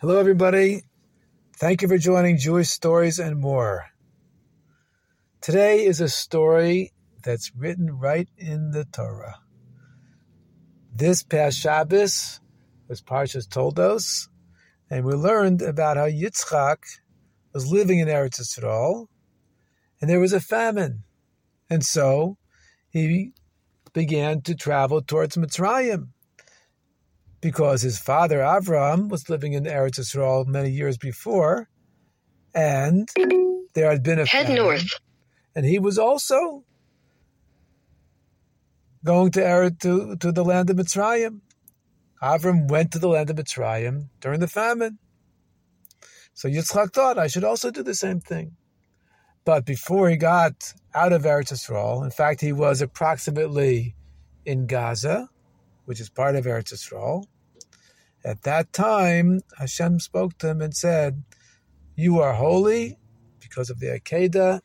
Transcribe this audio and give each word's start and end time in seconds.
Hello, 0.00 0.16
everybody. 0.16 0.84
Thank 1.56 1.82
you 1.82 1.88
for 1.88 1.98
joining 1.98 2.38
Jewish 2.38 2.68
Stories 2.68 3.18
and 3.18 3.40
More. 3.40 3.86
Today 5.40 5.84
is 5.84 6.00
a 6.00 6.08
story 6.08 6.92
that's 7.24 7.50
written 7.56 7.98
right 7.98 8.28
in 8.36 8.70
the 8.70 8.84
Torah. 8.84 9.40
This 10.94 11.24
past 11.24 11.58
Shabbos 11.58 12.38
was 12.86 13.02
Parshas 13.02 13.48
Toldos, 13.50 14.28
and 14.88 15.04
we 15.04 15.14
learned 15.14 15.62
about 15.62 15.96
how 15.96 16.06
Yitzchak 16.06 16.76
was 17.52 17.66
living 17.66 17.98
in 17.98 18.06
Eretz 18.06 18.40
Yisrael, 18.40 19.08
and 20.00 20.08
there 20.08 20.20
was 20.20 20.32
a 20.32 20.38
famine, 20.38 21.02
and 21.68 21.84
so 21.84 22.38
he 22.88 23.32
began 23.92 24.42
to 24.42 24.54
travel 24.54 25.02
towards 25.02 25.34
Mitzrayim 25.34 26.10
because 27.40 27.82
his 27.82 27.98
father 27.98 28.38
Avram 28.38 29.08
was 29.08 29.28
living 29.28 29.52
in 29.52 29.64
Eretz 29.64 29.98
Israel 29.98 30.44
many 30.46 30.70
years 30.70 30.96
before, 30.96 31.68
and 32.54 33.08
there 33.74 33.90
had 33.90 34.02
been 34.02 34.18
a 34.18 34.26
head 34.26 34.46
famine, 34.46 34.62
north, 34.62 34.94
and 35.54 35.64
he 35.64 35.78
was 35.78 35.98
also 35.98 36.64
going 39.04 39.30
to 39.32 39.40
Eretz 39.40 39.78
to, 39.80 40.16
to 40.16 40.32
the 40.32 40.44
land 40.44 40.70
of 40.70 40.76
Mitzrayim. 40.76 41.40
Avram 42.22 42.68
went 42.68 42.92
to 42.92 42.98
the 42.98 43.08
land 43.08 43.30
of 43.30 43.36
Mitzrayim 43.36 44.08
during 44.20 44.40
the 44.40 44.48
famine. 44.48 44.98
So 46.34 46.48
Yitzchak 46.48 46.92
thought 46.92 47.18
I 47.18 47.26
should 47.26 47.44
also 47.44 47.70
do 47.70 47.82
the 47.82 47.94
same 47.94 48.20
thing. 48.20 48.56
But 49.44 49.64
before 49.64 50.10
he 50.10 50.16
got 50.16 50.74
out 50.94 51.12
of 51.12 51.22
Eretz 51.22 51.52
Yisrael, 51.52 52.04
in 52.04 52.10
fact, 52.10 52.40
he 52.40 52.52
was 52.52 52.82
approximately 52.82 53.94
in 54.44 54.66
Gaza, 54.66 55.30
which 55.88 56.00
is 56.00 56.10
part 56.10 56.36
of 56.36 56.44
Eretz 56.44 56.70
Yisrael. 56.70 57.24
At 58.22 58.42
that 58.42 58.74
time, 58.74 59.40
Hashem 59.58 60.00
spoke 60.00 60.36
to 60.36 60.48
him 60.48 60.60
and 60.60 60.76
said, 60.76 61.24
You 61.96 62.20
are 62.20 62.34
holy 62.34 62.98
because 63.40 63.70
of 63.70 63.80
the 63.80 63.98
Akedah 63.98 64.60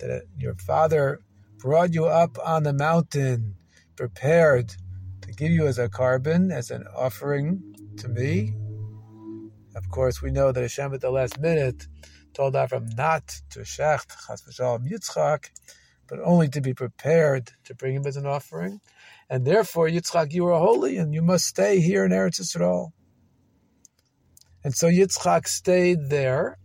that 0.00 0.22
your 0.36 0.54
father 0.54 1.20
brought 1.58 1.94
you 1.94 2.06
up 2.06 2.38
on 2.44 2.64
the 2.64 2.72
mountain, 2.72 3.54
prepared 3.94 4.74
to 5.20 5.30
give 5.30 5.52
you 5.52 5.68
as 5.68 5.78
a 5.78 5.88
korban, 5.88 6.52
as 6.52 6.72
an 6.72 6.88
offering 6.96 7.62
to 7.98 8.08
me. 8.08 8.52
Of 9.76 9.90
course, 9.90 10.20
we 10.20 10.32
know 10.32 10.50
that 10.50 10.60
Hashem 10.60 10.92
at 10.92 11.00
the 11.02 11.12
last 11.12 11.38
minute 11.38 11.86
told 12.34 12.54
Avram 12.54 12.96
not 12.96 13.28
to 13.50 13.60
shecht 13.60 14.10
chas 14.26 14.42
Yitzchak, 14.58 15.50
but 16.12 16.20
only 16.26 16.46
to 16.46 16.60
be 16.60 16.74
prepared 16.74 17.52
to 17.64 17.74
bring 17.74 17.94
him 17.94 18.06
as 18.06 18.18
an 18.18 18.26
offering. 18.26 18.82
And 19.30 19.46
therefore, 19.46 19.88
Yitzchak, 19.88 20.34
you 20.34 20.46
are 20.46 20.60
holy 20.60 20.98
and 20.98 21.14
you 21.14 21.22
must 21.22 21.46
stay 21.46 21.80
here 21.80 22.04
in 22.04 22.12
Eretz 22.12 22.38
Yisrael. 22.38 22.90
And 24.62 24.74
so 24.74 24.88
Yitzchak 24.88 25.48
stayed 25.48 26.10
there 26.10 26.58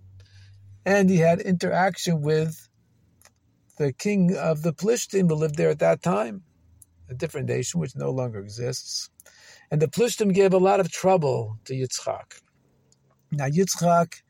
and 0.85 1.09
he 1.09 1.19
had 1.19 1.39
interaction 1.39 2.21
with 2.21 2.67
the 3.77 3.93
king 3.93 4.35
of 4.35 4.63
the 4.63 4.73
Plishtim 4.73 5.29
who 5.29 5.35
lived 5.35 5.55
there 5.55 5.69
at 5.69 5.79
that 5.79 6.03
time, 6.03 6.43
a 7.09 7.13
different 7.13 7.47
nation 7.47 7.79
which 7.79 7.95
no 7.95 8.11
longer 8.11 8.39
exists. 8.39 9.09
And 9.71 9.81
the 9.81 9.87
Plishtim 9.87 10.33
gave 10.33 10.51
a 10.51 10.57
lot 10.57 10.81
of 10.81 10.91
trouble 10.91 11.57
to 11.63 11.73
Yitzchak. 11.73 12.41
Now, 13.31 13.47
Yitzchak 13.47 14.23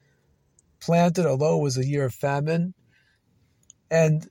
planted, 0.80 1.26
although 1.26 1.58
it 1.58 1.64
was 1.64 1.80
a 1.80 1.88
year 1.88 2.06
of 2.06 2.14
famine, 2.14 2.76
and 3.90 4.30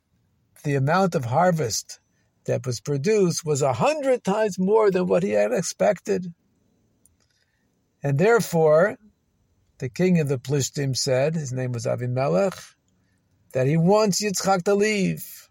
the 0.66 0.74
amount 0.74 1.14
of 1.14 1.24
harvest 1.24 2.00
that 2.46 2.66
was 2.66 2.80
produced 2.80 3.44
was 3.44 3.62
a 3.62 3.72
hundred 3.72 4.24
times 4.24 4.58
more 4.58 4.90
than 4.90 5.06
what 5.06 5.22
he 5.22 5.30
had 5.30 5.52
expected. 5.52 6.34
And 8.02 8.18
therefore, 8.18 8.96
the 9.78 9.88
king 9.88 10.18
of 10.18 10.28
the 10.28 10.38
Plishtim 10.38 10.96
said, 10.96 11.36
his 11.36 11.52
name 11.52 11.70
was 11.70 11.86
Avimelech, 11.86 12.74
that 13.52 13.68
he 13.68 13.76
wants 13.76 14.20
Yitzchak 14.20 14.64
to 14.64 14.74
leave 14.74 15.48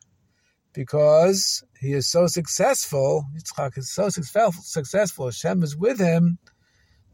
because 0.74 1.64
he 1.80 1.94
is 1.94 2.12
so 2.12 2.28
successful. 2.28 3.24
Yitzchak 3.38 3.78
is 3.78 3.90
so 3.94 4.10
successful. 4.10 5.28
Hashem 5.28 5.64
is 5.64 5.78
with 5.78 5.98
him. 5.98 6.40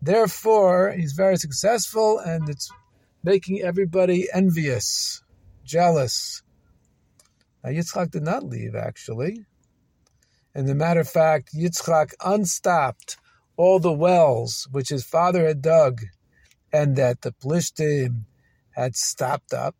Therefore, 0.01 0.91
he's 0.97 1.13
very 1.13 1.37
successful 1.37 2.17
and 2.17 2.49
it's 2.49 2.67
making 3.23 3.61
everybody 3.61 4.27
envious, 4.33 5.21
jealous. 5.63 6.41
Now, 7.63 7.69
Yitzchak 7.71 8.11
did 8.11 8.23
not 8.23 8.43
leave, 8.43 8.75
actually. 8.75 9.45
And 10.53 10.67
the 10.67 10.75
matter 10.75 10.99
of 10.99 11.09
fact, 11.09 11.53
Yitzchak 11.53 12.13
unstopped 12.23 13.17
all 13.55 13.79
the 13.79 13.93
wells 13.93 14.67
which 14.71 14.89
his 14.89 15.03
father 15.03 15.45
had 15.47 15.61
dug 15.61 16.01
and 16.73 16.95
that 16.95 17.21
the 17.21 17.31
Plishtim 17.31 18.25
had 18.71 18.95
stopped 18.95 19.53
up. 19.53 19.75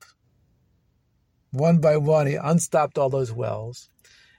One 1.52 1.80
by 1.80 1.98
one, 1.98 2.28
he 2.28 2.36
unstopped 2.36 2.98
all 2.98 3.10
those 3.10 3.32
wells. 3.32 3.90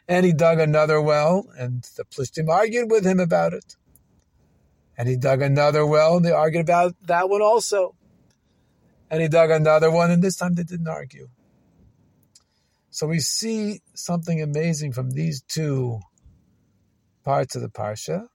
And 0.08 0.26
he 0.26 0.32
dug 0.32 0.58
another 0.58 1.00
well, 1.00 1.46
and 1.56 1.84
the 1.96 2.04
Plishtim 2.04 2.48
argued 2.48 2.90
with 2.90 3.04
him 3.04 3.20
about 3.20 3.52
it. 3.52 3.76
And 4.96 5.08
he 5.08 5.16
dug 5.16 5.42
another 5.42 5.86
well, 5.86 6.16
and 6.16 6.24
they 6.24 6.32
argued 6.32 6.62
about 6.62 6.94
that 7.06 7.28
one 7.28 7.42
also. 7.42 7.94
And 9.10 9.22
he 9.22 9.28
dug 9.28 9.50
another 9.50 9.90
one, 9.90 10.10
and 10.10 10.22
this 10.22 10.36
time 10.36 10.54
they 10.54 10.64
didn't 10.64 10.88
argue. 10.88 11.28
So 12.92 13.06
we 13.06 13.20
see 13.20 13.80
something 13.94 14.42
amazing 14.42 14.92
from 14.92 15.12
these 15.12 15.40
two 15.40 16.00
parts 17.24 17.56
of 17.56 17.62
the 17.62 17.70
Parsha. 17.70 18.26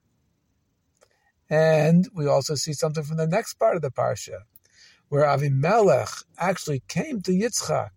And 1.48 2.08
we 2.12 2.26
also 2.26 2.56
see 2.56 2.72
something 2.72 3.04
from 3.04 3.18
the 3.18 3.28
next 3.28 3.54
part 3.54 3.76
of 3.76 3.82
the 3.82 3.92
Parsha, 3.92 4.40
where 5.10 5.24
Avimelech 5.24 6.24
actually 6.38 6.82
came 6.88 7.22
to 7.22 7.30
Yitzchak. 7.30 7.90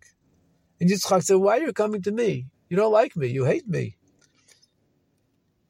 And 0.80 0.88
Yitzchak 0.88 1.24
said, 1.24 1.38
Why 1.38 1.58
are 1.58 1.62
you 1.62 1.72
coming 1.72 2.00
to 2.02 2.12
me? 2.12 2.46
You 2.68 2.76
don't 2.76 2.92
like 2.92 3.16
me. 3.16 3.26
You 3.26 3.44
hate 3.44 3.68
me. 3.68 3.96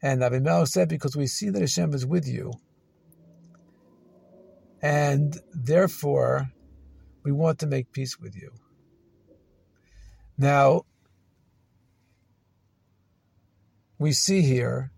And 0.03 0.21
Avimelech 0.21 0.69
said, 0.69 0.91
Because 0.91 1.17
we 1.17 1.27
see 1.27 1.49
that 1.49 1.61
Hashem 1.61 1.95
is 1.95 2.05
with 2.05 2.29
you. 2.29 2.53
And 4.83 5.39
therefore, 5.55 6.51
we 7.25 7.33
want 7.33 7.61
to 7.61 7.67
make 7.67 7.93
peace 7.93 8.21
with 8.21 8.37
you. 8.37 8.51
Now, 10.43 10.83
we 14.01 14.11
see 14.11 14.43
here 14.43 14.91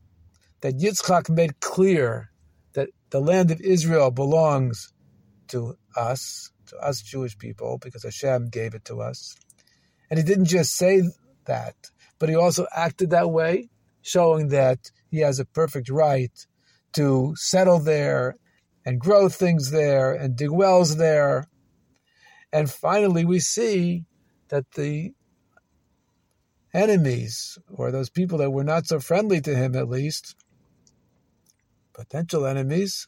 that 0.63 0.79
Yitzchak 0.79 1.29
made 1.29 1.61
clear 1.61 2.31
that 2.73 2.89
the 3.11 3.21
land 3.21 3.51
of 3.51 3.61
Israel 3.61 4.11
belongs 4.11 4.91
to 5.49 5.77
us, 5.95 6.51
to 6.69 6.79
us 6.79 7.03
Jewish 7.03 7.37
people, 7.37 7.77
because 7.77 8.05
Hashem 8.05 8.49
gave 8.49 8.73
it 8.73 8.87
to 8.87 9.03
us. 9.03 9.37
And 10.09 10.19
he 10.19 10.25
didn't 10.25 10.47
just 10.47 10.77
say 10.77 11.03
that, 11.45 11.77
but 12.19 12.31
he 12.31 12.35
also 12.35 12.67
acted 12.75 13.11
that 13.11 13.31
way, 13.31 13.69
showing 14.01 14.49
that 14.49 14.91
he 15.11 15.19
has 15.19 15.39
a 15.39 15.45
perfect 15.45 15.91
right 15.91 16.33
to 16.95 17.35
settle 17.37 17.81
there 17.81 18.35
and 18.87 18.99
grow 18.99 19.29
things 19.29 19.73
there 19.73 20.15
and 20.15 20.37
dig 20.37 20.51
wells 20.51 20.97
there. 20.97 21.49
And 22.51 22.71
finally, 22.71 23.27
we 23.27 23.41
see 23.41 24.07
that 24.49 24.65
the 24.71 25.13
enemies, 26.75 27.57
or 27.73 27.91
those 27.91 28.11
people 28.11 28.39
that 28.39 28.51
were 28.51 28.65
not 28.65 28.87
so 28.87 28.99
friendly 28.99 29.41
to 29.41 29.55
him 29.55 29.77
at 29.77 29.89
least, 29.89 30.35
potential 31.95 32.45
enemies, 32.45 33.07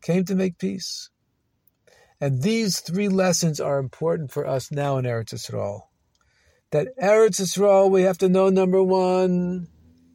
came 0.00 0.24
to 0.24 0.34
make 0.34 0.58
peace. 0.58 1.10
And 2.20 2.42
these 2.42 2.80
three 2.80 3.08
lessons 3.08 3.60
are 3.60 3.78
important 3.78 4.32
for 4.32 4.46
us 4.46 4.72
now 4.72 4.96
in 4.96 5.04
Eretz 5.04 5.34
Yisrael. 5.34 5.82
That 6.70 6.88
Eretz 7.00 7.40
Yisrael, 7.40 7.90
we 7.90 8.02
have 8.02 8.18
to 8.18 8.28
know 8.28 8.48
number 8.48 8.82
one, 8.82 9.68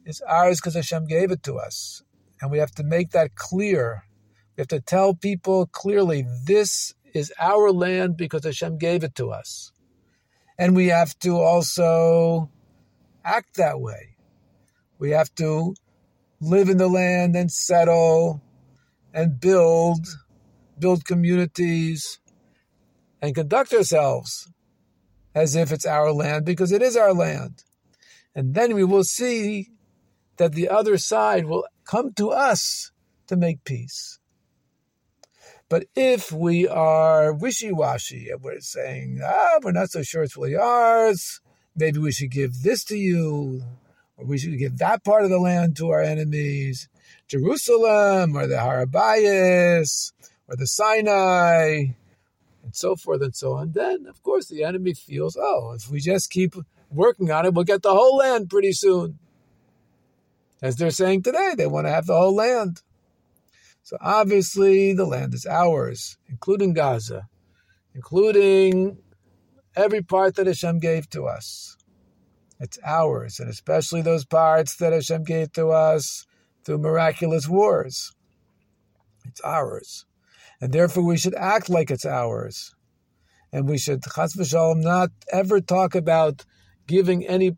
is 0.04 0.20
ours 0.22 0.58
because 0.58 0.74
Hashem 0.74 1.06
gave 1.06 1.30
it 1.30 1.42
to 1.44 1.58
us. 1.58 2.02
And 2.40 2.50
we 2.50 2.58
have 2.58 2.72
to 2.72 2.82
make 2.82 3.10
that 3.10 3.34
clear. 3.34 4.04
We 4.56 4.62
have 4.62 4.68
to 4.68 4.80
tell 4.80 5.14
people 5.14 5.66
clearly 5.66 6.24
this 6.46 6.94
is 7.14 7.32
our 7.38 7.70
land 7.72 8.16
because 8.16 8.44
Hashem 8.44 8.78
gave 8.78 9.04
it 9.04 9.14
to 9.16 9.30
us. 9.30 9.70
And 10.58 10.74
we 10.74 10.88
have 10.88 11.18
to 11.20 11.38
also 11.38 12.50
act 13.24 13.56
that 13.56 13.80
way. 13.80 14.16
We 14.98 15.10
have 15.10 15.32
to 15.36 15.74
live 16.40 16.68
in 16.68 16.78
the 16.78 16.88
land 16.88 17.36
and 17.36 17.50
settle 17.50 18.42
and 19.14 19.40
build, 19.40 20.06
build 20.78 21.04
communities 21.04 22.18
and 23.22 23.34
conduct 23.34 23.72
ourselves 23.72 24.50
as 25.34 25.54
if 25.54 25.72
it's 25.72 25.86
our 25.86 26.12
land 26.12 26.44
because 26.44 26.72
it 26.72 26.82
is 26.82 26.96
our 26.96 27.14
land. 27.14 27.62
And 28.34 28.54
then 28.54 28.74
we 28.74 28.84
will 28.84 29.04
see 29.04 29.70
that 30.36 30.52
the 30.52 30.68
other 30.68 30.98
side 30.98 31.46
will 31.46 31.66
come 31.84 32.12
to 32.14 32.30
us 32.30 32.90
to 33.26 33.36
make 33.36 33.64
peace. 33.64 34.17
But 35.68 35.84
if 35.94 36.32
we 36.32 36.66
are 36.66 37.32
wishy 37.32 37.72
washy 37.72 38.30
and 38.30 38.42
we're 38.42 38.60
saying, 38.60 39.20
ah, 39.22 39.58
we're 39.62 39.72
not 39.72 39.90
so 39.90 40.02
sure 40.02 40.22
it's 40.22 40.36
really 40.36 40.56
ours, 40.56 41.40
maybe 41.76 41.98
we 41.98 42.10
should 42.10 42.30
give 42.30 42.62
this 42.62 42.84
to 42.84 42.96
you, 42.96 43.62
or 44.16 44.24
we 44.24 44.38
should 44.38 44.58
give 44.58 44.78
that 44.78 45.04
part 45.04 45.24
of 45.24 45.30
the 45.30 45.38
land 45.38 45.76
to 45.76 45.90
our 45.90 46.00
enemies, 46.00 46.88
Jerusalem 47.26 48.34
or 48.34 48.46
the 48.46 48.56
Harabayas, 48.56 50.12
or 50.48 50.56
the 50.56 50.66
Sinai, 50.66 51.88
and 52.64 52.74
so 52.74 52.96
forth 52.96 53.20
and 53.20 53.36
so 53.36 53.52
on, 53.52 53.72
then 53.72 54.06
of 54.06 54.22
course 54.22 54.48
the 54.48 54.64
enemy 54.64 54.94
feels, 54.94 55.36
oh, 55.38 55.74
if 55.76 55.90
we 55.90 56.00
just 56.00 56.30
keep 56.30 56.54
working 56.90 57.30
on 57.30 57.44
it, 57.44 57.52
we'll 57.52 57.64
get 57.64 57.82
the 57.82 57.92
whole 57.92 58.16
land 58.16 58.48
pretty 58.48 58.72
soon. 58.72 59.18
As 60.62 60.76
they're 60.76 60.90
saying 60.90 61.22
today, 61.22 61.52
they 61.56 61.66
want 61.66 61.86
to 61.86 61.92
have 61.92 62.06
the 62.06 62.16
whole 62.16 62.34
land. 62.34 62.82
So 63.88 63.96
obviously 64.02 64.92
the 64.92 65.06
land 65.06 65.32
is 65.32 65.46
ours, 65.46 66.18
including 66.28 66.74
Gaza, 66.74 67.26
including 67.94 68.98
every 69.74 70.02
part 70.02 70.34
that 70.34 70.46
Hashem 70.46 70.78
gave 70.78 71.08
to 71.08 71.24
us. 71.24 71.78
It's 72.60 72.78
ours, 72.84 73.40
and 73.40 73.48
especially 73.48 74.02
those 74.02 74.26
parts 74.26 74.76
that 74.76 74.92
Hashem 74.92 75.24
gave 75.24 75.52
to 75.52 75.68
us 75.68 76.26
through 76.64 76.80
miraculous 76.80 77.48
wars. 77.48 78.12
It's 79.24 79.40
ours. 79.40 80.04
And 80.60 80.74
therefore 80.74 81.06
we 81.06 81.16
should 81.16 81.34
act 81.36 81.70
like 81.70 81.90
it's 81.90 82.04
ours. 82.04 82.74
And 83.54 83.66
we 83.66 83.78
should, 83.78 84.02
chas 84.02 84.34
v'shalom, 84.34 84.82
not 84.82 85.08
ever 85.32 85.62
talk 85.62 85.94
about 85.94 86.44
giving 86.86 87.26
any 87.26 87.56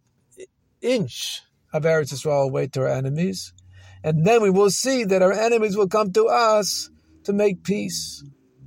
inch 0.80 1.42
of 1.72 1.82
Eretz 1.82 2.14
Yisrael 2.14 2.44
away 2.44 2.68
to 2.68 2.82
our 2.82 2.88
enemies. 2.88 3.52
And 4.02 4.26
then 4.26 4.42
we 4.42 4.50
will 4.50 4.70
see 4.70 5.04
that 5.04 5.22
our 5.22 5.32
enemies 5.32 5.76
will 5.76 5.88
come 5.88 6.12
to 6.12 6.26
us 6.26 6.90
to 7.24 7.32
make 7.32 7.62
peace. 7.62 8.24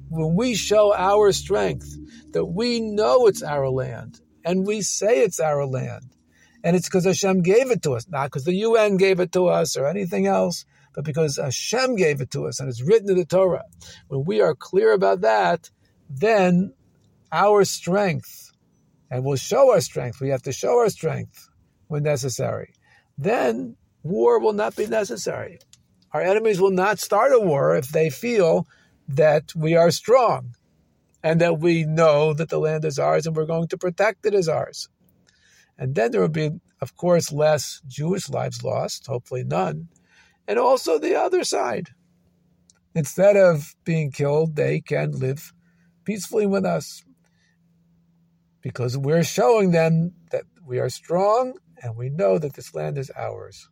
When 0.10 0.36
we 0.36 0.54
show 0.56 0.94
our 0.94 1.32
strength, 1.32 1.98
that 2.34 2.46
we 2.46 2.80
know 2.80 3.28
it's 3.28 3.42
our 3.42 3.70
land, 3.70 4.22
and 4.46 4.66
we 4.66 4.82
say 4.82 5.22
it's 5.22 5.40
our 5.40 5.66
land, 5.66 6.16
and 6.64 6.76
it's 6.76 6.88
because 6.88 7.06
Hashem 7.06 7.42
gave 7.42 7.72
it 7.72 7.82
to 7.84 7.94
us, 7.94 8.08
not 8.08 8.26
because 8.26 8.44
the 8.44 8.54
UN 8.54 8.98
gave 8.98 9.20
it 9.20 9.32
to 9.32 9.48
us 9.48 9.76
or 9.76 9.88
anything 9.88 10.28
else, 10.28 10.66
but 10.94 11.04
because 11.04 11.38
Hashem 11.38 11.96
gave 11.96 12.22
it 12.22 12.32
to 12.32 12.48
us 12.48 12.60
and 12.60 12.70
it's 12.70 12.82
written 12.82 13.10
in 13.10 13.18
the 13.18 13.26
Torah. 13.26 13.66
When 14.08 14.24
we 14.26 14.42
are 14.42 14.56
clear 14.56 14.94
about 14.94 15.22
that, 15.22 15.70
then 16.10 16.74
our 17.32 17.64
strength, 17.66 18.52
and 19.10 19.24
we'll 19.24 19.38
show 19.38 19.72
our 19.72 19.82
strength, 19.82 20.22
we 20.22 20.30
have 20.30 20.44
to 20.44 20.52
show 20.52 20.80
our 20.80 20.90
strength 20.90 21.50
when 21.88 22.04
necessary, 22.04 22.74
then 23.18 23.76
war 24.04 24.40
will 24.40 24.54
not 24.54 24.76
be 24.76 24.86
necessary. 24.86 25.60
Our 26.12 26.22
enemies 26.22 26.62
will 26.62 26.72
not 26.72 27.00
start 27.00 27.32
a 27.34 27.40
war 27.40 27.76
if 27.76 27.90
they 27.90 28.10
feel 28.10 28.68
that 29.08 29.56
we 29.56 29.76
are 29.76 29.92
strong 29.92 30.56
and 31.24 31.42
that 31.42 31.60
we 31.60 31.86
know 31.86 32.34
that 32.34 32.50
the 32.50 32.60
land 32.60 32.86
is 32.86 33.00
ours 33.00 33.26
and 33.26 33.36
we're 33.36 33.46
going 33.46 33.70
to 33.70 33.78
protect 33.78 34.26
it 34.26 34.34
as 34.34 34.48
ours. 34.48 34.90
And 35.78 35.96
then 35.96 36.12
there 36.12 36.22
will 36.22 36.28
be, 36.28 36.52
of 36.82 36.96
course, 36.96 37.32
less 37.32 37.82
Jewish 37.88 38.30
lives 38.30 38.64
lost, 38.64 39.08
hopefully 39.08 39.44
none. 39.44 39.88
And 40.48 40.60
also 40.60 41.00
the 41.00 41.16
other 41.16 41.44
side. 41.44 41.90
Instead 42.94 43.36
of 43.38 43.76
being 43.86 44.12
killed, 44.12 44.56
they 44.56 44.82
can 44.82 45.12
live 45.12 45.54
peacefully 46.04 46.46
with 46.46 46.66
us 46.66 47.04
because 48.62 48.98
we're 48.98 49.24
showing 49.24 49.72
them 49.72 50.14
that 50.32 50.44
we 50.66 50.80
are 50.80 50.90
strong 50.90 51.54
and 51.82 51.96
we 51.96 52.10
know 52.10 52.38
that 52.38 52.54
this 52.54 52.76
land 52.76 52.98
is 52.98 53.12
ours. 53.16 53.70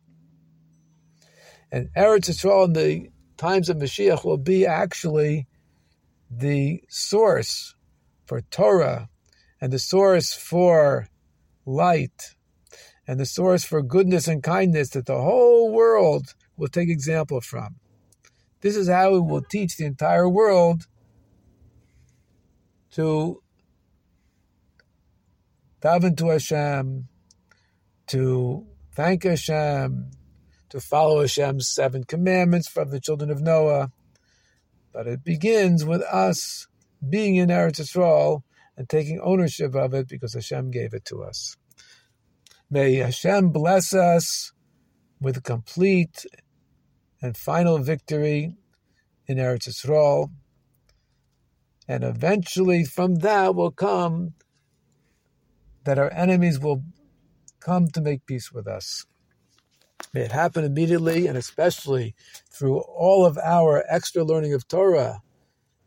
And 1.72 1.88
Eretz 1.96 2.28
Yisrael 2.28 2.66
in 2.66 2.72
the 2.74 3.08
times 3.38 3.70
of 3.70 3.78
Mashiach 3.78 4.26
will 4.26 4.36
be 4.36 4.66
actually 4.66 5.46
the 6.30 6.82
source 6.90 7.74
for 8.26 8.42
Torah 8.42 9.08
and 9.58 9.72
the 9.72 9.78
source 9.78 10.34
for 10.34 11.08
light 11.64 12.34
and 13.08 13.18
the 13.18 13.24
source 13.24 13.64
for 13.64 13.82
goodness 13.82 14.28
and 14.28 14.42
kindness 14.42 14.90
that 14.90 15.06
the 15.06 15.20
whole 15.20 15.72
world 15.72 16.34
will 16.58 16.68
take 16.68 16.90
example 16.90 17.40
from. 17.40 17.76
This 18.60 18.76
is 18.76 18.88
how 18.88 19.12
we 19.12 19.20
will 19.20 19.42
teach 19.42 19.76
the 19.76 19.86
entire 19.86 20.28
world 20.28 20.86
to 22.92 23.42
daven 25.80 26.16
to 26.18 26.28
Hashem, 26.28 27.08
to 28.08 28.66
thank 28.94 29.24
Hashem, 29.24 30.10
to 30.72 30.80
follow 30.80 31.20
Hashem's 31.20 31.68
seven 31.68 32.02
commandments 32.02 32.66
from 32.66 32.88
the 32.88 32.98
children 32.98 33.30
of 33.30 33.42
Noah. 33.42 33.92
But 34.90 35.06
it 35.06 35.22
begins 35.22 35.84
with 35.84 36.00
us 36.00 36.66
being 37.06 37.36
in 37.36 37.50
Eretz 37.50 37.78
Yisrael 37.78 38.42
and 38.74 38.88
taking 38.88 39.20
ownership 39.20 39.74
of 39.74 39.92
it 39.92 40.08
because 40.08 40.32
Hashem 40.32 40.70
gave 40.70 40.94
it 40.94 41.04
to 41.06 41.22
us. 41.22 41.58
May 42.70 42.94
Hashem 42.94 43.50
bless 43.50 43.92
us 43.92 44.52
with 45.20 45.42
complete 45.42 46.24
and 47.20 47.36
final 47.36 47.76
victory 47.76 48.56
in 49.26 49.36
Eretz 49.36 49.68
Yisrael. 49.68 50.30
And 51.86 52.02
eventually 52.02 52.86
from 52.86 53.16
that 53.16 53.54
will 53.54 53.72
come 53.72 54.32
that 55.84 55.98
our 55.98 56.10
enemies 56.14 56.58
will 56.58 56.82
come 57.60 57.88
to 57.88 58.00
make 58.00 58.24
peace 58.24 58.50
with 58.50 58.66
us. 58.66 59.04
May 60.12 60.22
it 60.22 60.32
happen 60.32 60.64
immediately 60.64 61.26
and 61.26 61.38
especially 61.38 62.14
through 62.50 62.78
all 62.80 63.24
of 63.24 63.38
our 63.38 63.84
extra 63.88 64.24
learning 64.24 64.54
of 64.54 64.68
Torah 64.68 65.22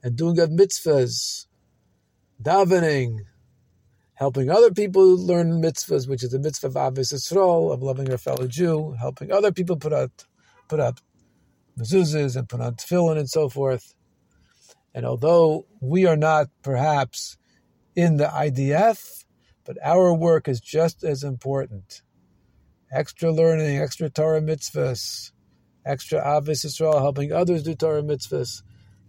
and 0.03 0.15
doing 0.15 0.39
of 0.39 0.49
mitzvahs, 0.49 1.45
davening, 2.41 3.19
helping 4.15 4.49
other 4.49 4.71
people 4.71 5.17
learn 5.17 5.61
mitzvahs, 5.61 6.07
which 6.07 6.23
is 6.23 6.31
the 6.31 6.39
mitzvah 6.39 6.67
of 6.67 6.73
Ahavas 6.73 7.13
Yisrael, 7.13 7.73
of 7.73 7.83
loving 7.83 8.11
our 8.11 8.17
fellow 8.17 8.47
Jew, 8.47 8.95
helping 8.99 9.31
other 9.31 9.51
people 9.51 9.77
put 9.77 9.93
out, 9.93 10.25
put 10.67 10.79
up 10.79 10.99
mezuzahs 11.77 12.35
and 12.35 12.47
put 12.47 12.61
on 12.61 12.75
tefillin 12.75 13.17
and 13.17 13.29
so 13.29 13.49
forth. 13.49 13.93
And 14.93 15.05
although 15.05 15.65
we 15.81 16.05
are 16.05 16.15
not 16.15 16.47
perhaps 16.63 17.37
in 17.95 18.17
the 18.17 18.25
IDF, 18.25 19.25
but 19.65 19.77
our 19.83 20.13
work 20.13 20.47
is 20.47 20.61
just 20.61 21.03
as 21.03 21.23
important. 21.23 22.01
Extra 22.95 23.29
learning, 23.29 23.77
extra 23.77 24.09
Torah 24.09 24.39
mitzvahs, 24.39 25.33
extra 25.85 26.23
Ahavas 26.23 26.63
Yisrael, 26.63 27.01
helping 27.01 27.33
others 27.33 27.61
do 27.63 27.75
Torah 27.75 28.01
mitzvahs. 28.01 28.63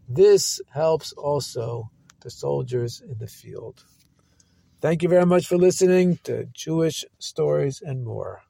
This 0.09 0.61
helps 0.73 1.12
also 1.12 1.88
the 2.21 2.31
soldiers 2.31 3.00
in 3.00 3.17
the 3.21 3.29
field. 3.29 3.85
Thank 4.81 5.05
you 5.05 5.09
very 5.09 5.25
much 5.25 5.47
for 5.47 5.56
listening 5.56 6.19
to 6.25 6.47
Jewish 6.53 7.05
Stories 7.21 7.81
and 7.81 8.05
More. 8.05 8.43